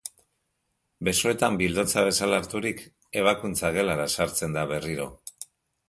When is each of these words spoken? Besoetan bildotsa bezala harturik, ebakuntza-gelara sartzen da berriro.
Besoetan 1.09 1.59
bildotsa 1.59 2.05
bezala 2.09 2.39
harturik, 2.45 2.83
ebakuntza-gelara 3.25 4.13
sartzen 4.19 4.59
da 4.61 4.69
berriro. 4.75 5.11